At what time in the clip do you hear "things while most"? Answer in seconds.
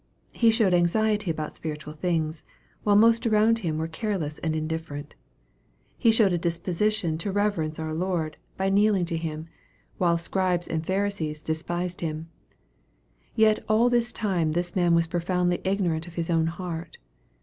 1.93-3.27